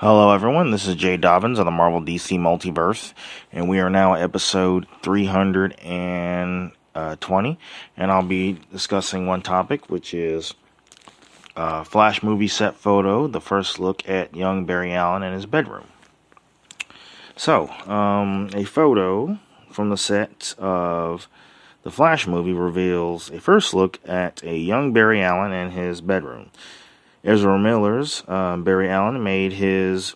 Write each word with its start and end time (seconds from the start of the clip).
Hello, 0.00 0.32
everyone. 0.32 0.70
This 0.70 0.86
is 0.86 0.94
Jay 0.94 1.18
Dobbins 1.18 1.58
of 1.58 1.66
the 1.66 1.70
Marvel 1.70 2.00
DC 2.00 2.38
Multiverse, 2.38 3.12
and 3.52 3.68
we 3.68 3.80
are 3.80 3.90
now 3.90 4.14
episode 4.14 4.86
320. 5.02 7.58
And 7.98 8.10
I'll 8.10 8.22
be 8.22 8.58
discussing 8.72 9.26
one 9.26 9.42
topic, 9.42 9.90
which 9.90 10.14
is 10.14 10.54
uh, 11.54 11.84
Flash 11.84 12.22
movie 12.22 12.48
set 12.48 12.76
photo, 12.76 13.26
the 13.26 13.42
first 13.42 13.78
look 13.78 14.08
at 14.08 14.34
young 14.34 14.64
Barry 14.64 14.94
Allen 14.94 15.22
in 15.22 15.34
his 15.34 15.44
bedroom. 15.44 15.88
So, 17.36 17.68
um, 17.86 18.48
a 18.54 18.64
photo 18.64 19.38
from 19.70 19.90
the 19.90 19.98
set 19.98 20.54
of 20.56 21.28
the 21.82 21.90
Flash 21.90 22.26
movie 22.26 22.54
reveals 22.54 23.30
a 23.30 23.38
first 23.38 23.74
look 23.74 24.00
at 24.08 24.42
a 24.44 24.56
young 24.56 24.94
Barry 24.94 25.22
Allen 25.22 25.52
in 25.52 25.72
his 25.72 26.00
bedroom. 26.00 26.48
Ezra 27.22 27.58
Miller's 27.58 28.24
uh, 28.28 28.56
Barry 28.56 28.88
Allen 28.88 29.22
made 29.22 29.54
his 29.54 30.14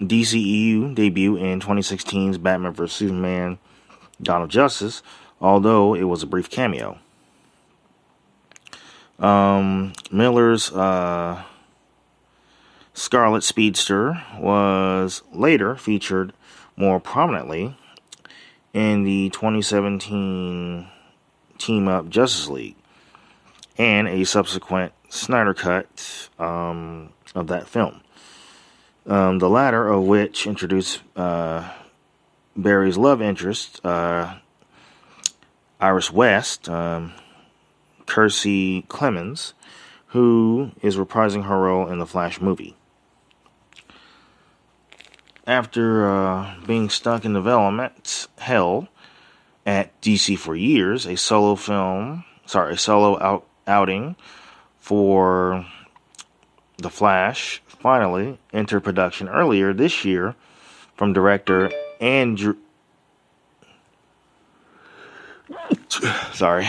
DCEU 0.00 0.94
debut 0.94 1.36
in 1.36 1.60
2016's 1.60 2.38
Batman 2.38 2.72
vs. 2.72 2.96
Superman 2.96 3.58
of 4.28 4.48
Justice, 4.48 5.02
although 5.40 5.94
it 5.94 6.04
was 6.04 6.22
a 6.22 6.26
brief 6.26 6.48
cameo. 6.48 6.98
Um, 9.18 9.92
Miller's 10.10 10.72
uh, 10.72 11.42
Scarlet 12.94 13.42
Speedster 13.42 14.22
was 14.38 15.22
later 15.32 15.76
featured 15.76 16.32
more 16.76 17.00
prominently 17.00 17.76
in 18.72 19.04
the 19.04 19.30
2017 19.30 20.88
Team 21.58 21.88
Up 21.88 22.08
Justice 22.08 22.48
League 22.48 22.76
and 23.78 24.08
a 24.08 24.24
subsequent 24.24 24.92
Snyder 25.14 25.54
Cut 25.54 26.28
um, 26.38 27.10
of 27.34 27.46
that 27.46 27.68
film. 27.68 28.00
Um, 29.06 29.38
the 29.38 29.48
latter 29.48 29.86
of 29.88 30.02
which 30.02 30.46
introduced 30.46 31.00
uh, 31.14 31.70
Barry's 32.56 32.96
love 32.96 33.22
interest, 33.22 33.84
uh, 33.84 34.34
Iris 35.80 36.10
West, 36.10 36.68
um, 36.68 37.12
Kiersey 38.06 38.86
Clemons, 38.88 39.52
who 40.08 40.72
is 40.82 40.96
reprising 40.96 41.44
her 41.44 41.58
role 41.58 41.86
in 41.86 41.98
the 41.98 42.06
Flash 42.06 42.40
movie. 42.40 42.76
After 45.46 46.08
uh, 46.08 46.54
being 46.66 46.88
stuck 46.88 47.24
in 47.24 47.34
development 47.34 48.26
hell 48.38 48.88
at 49.64 50.00
DC 50.00 50.38
for 50.38 50.56
years, 50.56 51.06
a 51.06 51.16
solo 51.16 51.54
film, 51.54 52.24
sorry, 52.46 52.74
a 52.74 52.78
solo 52.78 53.20
out, 53.22 53.46
outing 53.66 54.16
for 54.84 55.64
The 56.76 56.90
Flash 56.90 57.62
finally 57.66 58.38
entered 58.52 58.82
production 58.82 59.30
earlier 59.30 59.72
this 59.72 60.04
year 60.04 60.34
from 60.94 61.14
director 61.14 61.72
Andrew. 62.02 62.58
Sorry. 66.34 66.68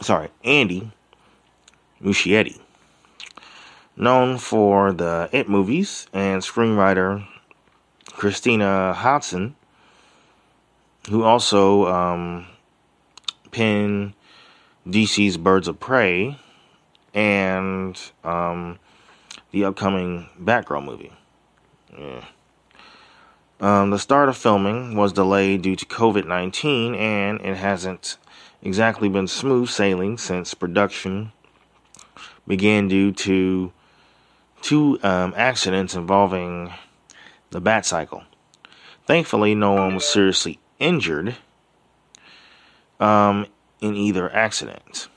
Sorry, 0.00 0.30
Andy 0.44 0.90
Muschietti. 2.02 2.58
Known 3.94 4.38
for 4.38 4.94
the 4.94 5.28
It 5.32 5.50
movies 5.50 6.06
and 6.14 6.40
screenwriter 6.40 7.26
Christina 8.12 8.94
Hodson, 8.94 9.56
who 11.10 11.22
also 11.22 11.84
um, 11.84 12.46
penned 13.50 14.14
DC's 14.86 15.36
Birds 15.36 15.68
of 15.68 15.78
Prey 15.78 16.38
and 17.16 17.98
um, 18.22 18.78
the 19.50 19.64
upcoming 19.64 20.28
Batgirl 20.40 20.84
movie. 20.84 21.12
Yeah. 21.98 22.24
Um, 23.58 23.88
the 23.88 23.98
start 23.98 24.28
of 24.28 24.36
filming 24.36 24.96
was 24.96 25.14
delayed 25.14 25.62
due 25.62 25.76
to 25.76 25.86
COVID 25.86 26.26
19, 26.26 26.94
and 26.94 27.40
it 27.40 27.56
hasn't 27.56 28.18
exactly 28.62 29.08
been 29.08 29.26
smooth 29.26 29.70
sailing 29.70 30.18
since 30.18 30.52
production 30.52 31.32
began 32.46 32.86
due 32.86 33.12
to 33.12 33.72
two 34.60 34.98
um, 35.02 35.32
accidents 35.36 35.94
involving 35.94 36.72
the 37.50 37.60
bat 37.62 37.86
cycle. 37.86 38.24
Thankfully, 39.06 39.54
no 39.54 39.72
one 39.72 39.94
was 39.94 40.04
seriously 40.04 40.58
injured 40.78 41.36
um, 43.00 43.46
in 43.80 43.96
either 43.96 44.30
accident. 44.34 45.08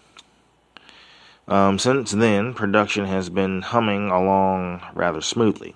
Um, 1.50 1.80
since 1.80 2.12
then, 2.12 2.54
production 2.54 3.06
has 3.06 3.30
been 3.30 3.64
humming 3.64 4.12
along 4.12 4.82
rather 4.94 5.20
smoothly. 5.20 5.76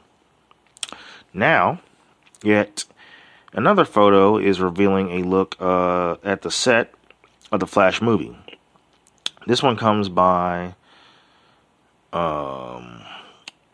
Now, 1.33 1.81
yet 2.43 2.85
another 3.53 3.83
photo 3.83 4.37
is 4.37 4.61
revealing 4.61 5.09
a 5.09 5.27
look 5.27 5.55
uh, 5.59 6.17
at 6.23 6.43
the 6.43 6.51
set 6.51 6.93
of 7.51 7.59
the 7.59 7.65
Flash 7.65 8.03
movie. 8.03 8.37
This 9.47 9.63
one 9.63 9.75
comes 9.75 10.09
by 10.09 10.75
um, 12.13 13.01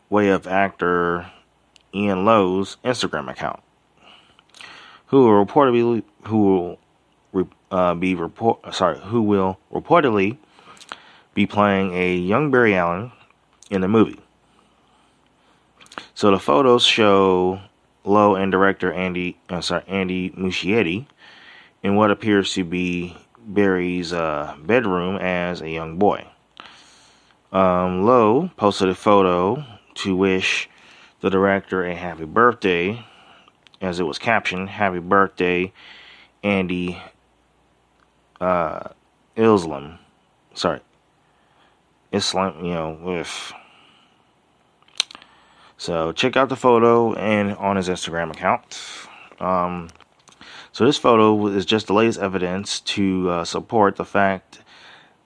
way 0.08 0.30
of 0.30 0.46
actor 0.46 1.30
Ian 1.94 2.24
Loh's 2.24 2.78
Instagram 2.82 3.30
account, 3.30 3.60
who 5.08 5.26
will 5.26 5.44
reportedly 5.44 6.02
who 6.24 6.78
will 7.32 7.48
uh, 7.70 7.94
be 7.94 8.14
report 8.14 8.74
sorry 8.74 8.98
who 8.98 9.20
will 9.22 9.58
reportedly 9.72 10.38
be 11.34 11.46
playing 11.46 11.94
a 11.94 12.14
young 12.14 12.50
Barry 12.50 12.74
Allen 12.74 13.12
in 13.70 13.80
the 13.80 13.88
movie. 13.88 14.20
So 16.14 16.30
the 16.30 16.38
photos 16.38 16.84
show 16.84 17.60
Loh 18.04 18.34
and 18.34 18.50
director 18.50 18.92
Andy, 18.92 19.38
sorry, 19.60 19.84
Andy 19.86 20.30
Muschietti 20.30 21.06
in 21.82 21.96
what 21.96 22.10
appears 22.10 22.54
to 22.54 22.64
be 22.64 23.16
Barry's 23.38 24.12
uh, 24.12 24.54
bedroom 24.62 25.16
as 25.16 25.60
a 25.60 25.68
young 25.68 25.98
boy. 25.98 26.26
Um, 27.52 28.04
Loh 28.04 28.50
posted 28.56 28.88
a 28.88 28.94
photo 28.94 29.64
to 29.94 30.16
wish 30.16 30.68
the 31.20 31.30
director 31.30 31.84
a 31.84 31.94
happy 31.94 32.24
birthday, 32.24 33.04
as 33.80 33.98
it 33.98 34.04
was 34.04 34.18
captioned, 34.18 34.70
"Happy 34.70 35.00
birthday, 35.00 35.72
Andy 36.42 37.02
uh, 38.40 38.88
Islam." 39.36 39.98
Sorry, 40.54 40.80
Islam, 42.12 42.64
you 42.64 42.74
know, 42.74 42.98
with. 43.00 43.52
So 45.76 46.12
check 46.12 46.36
out 46.36 46.48
the 46.50 46.56
photo 46.56 47.14
and 47.14 47.56
on 47.56 47.76
his 47.76 47.88
Instagram 47.88 48.30
account. 48.30 48.78
Um, 49.38 49.88
so 50.72 50.84
this 50.84 50.98
photo 50.98 51.46
is 51.46 51.64
just 51.64 51.86
the 51.86 51.94
latest 51.94 52.18
evidence 52.18 52.80
to 52.80 53.30
uh, 53.30 53.44
support 53.44 53.96
the 53.96 54.04
fact 54.04 54.60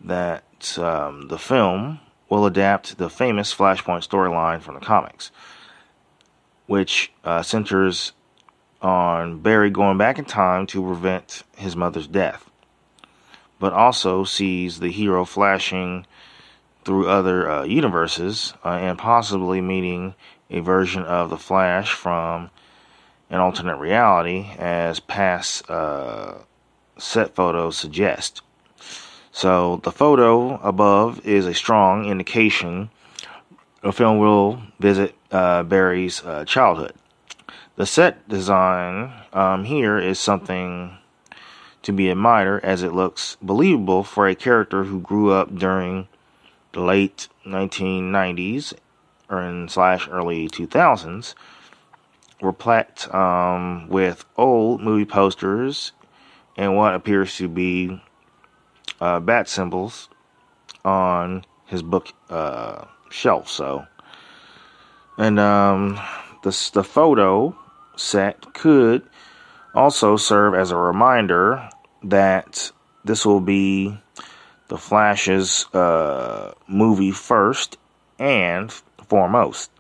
that 0.00 0.78
um, 0.78 1.28
the 1.28 1.38
film 1.38 2.00
will 2.28 2.46
adapt 2.46 2.98
the 2.98 3.10
famous 3.10 3.54
Flashpoint 3.54 4.08
storyline 4.08 4.60
from 4.60 4.74
the 4.74 4.80
comics, 4.80 5.30
which 6.66 7.12
uh, 7.24 7.42
centers 7.42 8.12
on 8.80 9.40
Barry 9.40 9.70
going 9.70 9.98
back 9.98 10.18
in 10.18 10.24
time 10.24 10.66
to 10.68 10.82
prevent 10.82 11.42
his 11.56 11.74
mother's 11.74 12.06
death, 12.06 12.50
but 13.58 13.72
also 13.72 14.24
sees 14.24 14.80
the 14.80 14.90
hero 14.90 15.24
flashing 15.24 16.06
through 16.84 17.08
other 17.08 17.50
uh, 17.50 17.64
universes 17.64 18.54
uh, 18.64 18.70
and 18.70 18.98
possibly 18.98 19.60
meeting 19.60 20.14
a 20.50 20.60
version 20.60 21.02
of 21.02 21.30
the 21.30 21.38
Flash 21.38 21.92
from 21.92 22.50
an 23.30 23.40
alternate 23.40 23.78
reality, 23.78 24.50
as 24.58 25.00
past 25.00 25.68
uh, 25.70 26.34
set 26.98 27.34
photos 27.34 27.76
suggest. 27.76 28.42
So, 29.32 29.80
the 29.82 29.90
photo 29.90 30.60
above 30.60 31.26
is 31.26 31.46
a 31.46 31.54
strong 31.54 32.04
indication 32.04 32.90
the 33.84 33.92
film 33.92 34.18
will 34.18 34.62
visit 34.80 35.14
uh, 35.30 35.62
Barry's 35.62 36.24
uh, 36.24 36.46
childhood. 36.46 36.94
The 37.76 37.84
set 37.84 38.26
design 38.26 39.12
um, 39.34 39.64
here 39.64 39.98
is 39.98 40.18
something 40.18 40.96
to 41.82 41.92
be 41.92 42.08
admired 42.08 42.64
as 42.64 42.82
it 42.82 42.94
looks 42.94 43.36
believable 43.42 44.02
for 44.02 44.26
a 44.26 44.34
character 44.34 44.84
who 44.84 45.00
grew 45.00 45.32
up 45.32 45.54
during 45.54 46.08
late 46.76 47.28
1990s 47.46 48.74
or 49.28 49.42
in 49.42 49.68
slash 49.68 50.08
early 50.08 50.48
2000s 50.48 51.34
were 52.40 52.52
plagued 52.52 53.12
um, 53.14 53.88
with 53.88 54.24
old 54.36 54.80
movie 54.80 55.04
posters 55.04 55.92
and 56.56 56.76
what 56.76 56.94
appears 56.94 57.36
to 57.36 57.48
be 57.48 58.00
uh, 59.00 59.20
bat 59.20 59.48
symbols 59.48 60.08
on 60.84 61.44
his 61.66 61.82
book 61.82 62.08
uh, 62.28 62.84
shelf. 63.10 63.48
So, 63.48 63.86
and 65.16 65.38
um, 65.40 65.98
the 66.42 66.70
the 66.74 66.84
photo 66.84 67.56
set 67.96 68.52
could 68.54 69.02
also 69.74 70.16
serve 70.16 70.54
as 70.54 70.70
a 70.70 70.76
reminder 70.76 71.68
that 72.02 72.70
this 73.04 73.24
will 73.24 73.40
be 73.40 73.98
the 74.68 74.78
Flash's 74.78 75.66
uh, 75.74 76.52
movie 76.66 77.10
first 77.10 77.76
and 78.18 78.72
foremost. 79.08 79.70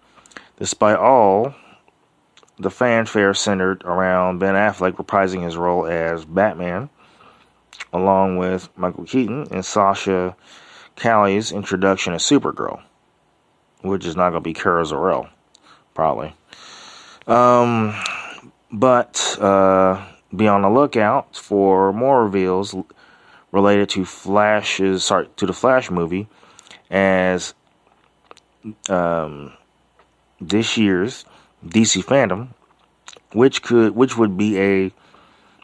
Despite 0.58 0.96
all 0.96 1.54
the 2.58 2.70
fanfare 2.70 3.34
centered 3.34 3.82
around 3.84 4.38
Ben 4.38 4.54
Affleck 4.54 4.92
reprising 4.92 5.42
his 5.42 5.56
role 5.56 5.86
as 5.86 6.24
Batman, 6.24 6.88
along 7.92 8.36
with 8.36 8.68
Michael 8.76 9.04
Keaton 9.04 9.48
and 9.50 9.64
Sasha 9.64 10.36
Calle's 10.96 11.50
introduction 11.50 12.12
as 12.12 12.22
Supergirl, 12.22 12.80
which 13.82 14.06
is 14.06 14.16
not 14.16 14.30
going 14.30 14.42
to 14.42 14.48
be 14.48 14.54
Kara 14.54 14.84
Zor-El, 14.84 15.28
probably. 15.94 16.34
Um, 17.26 17.94
but 18.70 19.36
uh, 19.40 20.04
be 20.34 20.46
on 20.46 20.62
the 20.62 20.70
lookout 20.70 21.36
for 21.36 21.92
more 21.92 22.24
reveals 22.24 22.74
related 23.54 23.88
to 23.88 24.04
Flash's 24.04 25.04
sorry 25.04 25.28
to 25.36 25.46
the 25.46 25.52
Flash 25.52 25.90
movie, 25.90 26.28
as 26.90 27.54
um, 28.90 29.52
this 30.40 30.76
year's 30.76 31.24
DC 31.64 32.04
FanDome, 32.04 32.48
which 33.32 33.62
could 33.62 33.94
which 33.94 34.18
would 34.18 34.36
be 34.36 34.58
a 34.58 34.92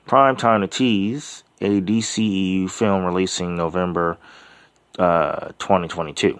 prime 0.06 0.36
time 0.36 0.60
to 0.60 0.68
tease 0.68 1.42
a 1.60 1.80
DCEU 1.80 2.70
film 2.70 3.04
releasing 3.04 3.56
November 3.56 4.16
uh, 4.98 5.48
2022. 5.58 6.38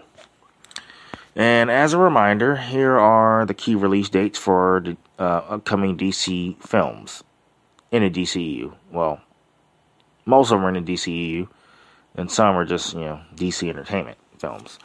And 1.37 1.70
as 1.70 1.93
a 1.93 1.99
reminder, 1.99 2.56
here 2.56 2.99
are 2.99 3.44
the 3.44 3.55
key 3.55 3.75
release 3.75 4.08
dates 4.08 4.38
for 4.38 4.82
the 4.85 4.97
uh, 5.19 5.43
upcoming 5.49 5.97
DC 5.97 6.62
films 6.62 7.23
in 7.91 8.02
the 8.02 8.11
DCEU. 8.11 8.75
Well, 8.91 9.20
most 10.27 10.51
of 10.51 10.59
them 10.59 10.67
are 10.67 10.75
in 10.75 10.85
the 10.85 10.95
DCEU, 10.95 11.49
and 12.15 12.31
some 12.31 12.57
are 12.57 12.65
just 12.65 12.95
you 12.95 13.01
know 13.01 13.21
DC 13.35 13.69
Entertainment 13.69 14.19
films. 14.39 14.79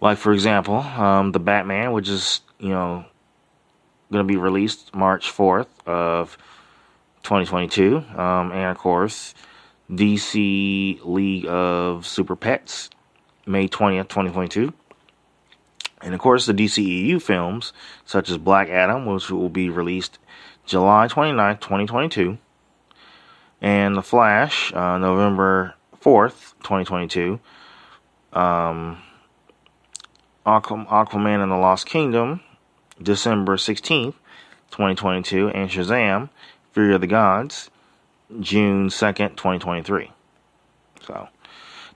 Like 0.00 0.18
for 0.18 0.32
example, 0.32 0.76
um, 0.76 1.32
the 1.32 1.40
Batman, 1.40 1.92
which 1.92 2.08
is 2.08 2.40
you 2.58 2.70
know 2.70 3.04
going 4.12 4.26
to 4.26 4.32
be 4.32 4.36
released 4.36 4.94
March 4.94 5.32
4th 5.32 5.66
of 5.86 6.36
2022, 7.22 7.96
um, 8.16 8.52
and 8.52 8.70
of 8.70 8.78
course 8.78 9.34
DC 9.90 11.00
League 11.04 11.46
of 11.46 12.06
Super 12.06 12.36
Pets, 12.36 12.90
May 13.46 13.68
20th, 13.68 14.08
2022. 14.08 14.72
And 16.00 16.14
of 16.14 16.20
course, 16.20 16.46
the 16.46 16.52
DCEU 16.52 17.20
films, 17.20 17.72
such 18.04 18.28
as 18.28 18.36
Black 18.36 18.68
Adam, 18.68 19.06
which 19.06 19.30
will 19.30 19.48
be 19.48 19.70
released 19.70 20.18
July 20.66 21.06
29th, 21.08 21.60
2022, 21.60 22.38
and 23.64 23.96
The 23.96 24.02
Flash, 24.02 24.74
uh, 24.74 24.98
November 24.98 25.74
4th, 26.02 26.52
2022. 26.62 27.40
Um, 28.34 28.98
Aquaman 30.44 31.42
and 31.42 31.50
the 31.50 31.56
Lost 31.56 31.86
Kingdom, 31.86 32.42
December 33.02 33.56
16th, 33.56 34.12
2022. 34.70 35.48
And 35.48 35.70
Shazam, 35.70 36.28
Fury 36.72 36.94
of 36.94 37.00
the 37.00 37.06
Gods, 37.06 37.70
June 38.38 38.88
2nd, 38.88 39.30
2023. 39.30 40.12
So. 41.00 41.28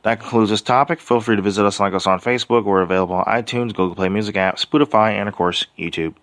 That 0.05 0.20
concludes 0.20 0.50
this 0.50 0.62
topic. 0.62 1.00
Feel 1.00 1.20
free 1.20 1.37
to 1.37 1.43
visit 1.43 1.67
us 1.67 1.81
like 1.81 1.93
us 1.93 2.06
on 2.06 2.20
Facebook. 2.20 2.65
We're 2.65 2.81
available 2.81 3.17
on 3.17 3.25
iTunes, 3.25 3.75
Google 3.75 3.97
Play 3.97 4.09
Music 4.09 4.37
app, 4.37 4.56
Spotify, 4.56 5.11
and 5.11 5.29
of 5.29 5.35
course, 5.35 5.67
YouTube. 5.76 6.15